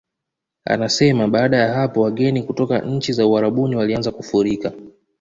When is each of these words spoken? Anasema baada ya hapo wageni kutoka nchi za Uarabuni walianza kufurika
Anasema 0.65 1.27
baada 1.27 1.57
ya 1.57 1.73
hapo 1.73 2.01
wageni 2.01 2.43
kutoka 2.43 2.79
nchi 2.79 3.13
za 3.13 3.25
Uarabuni 3.27 3.75
walianza 3.75 4.11
kufurika 4.11 4.71